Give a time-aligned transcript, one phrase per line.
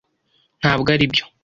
[0.59, 1.23] ntabwo aribyo.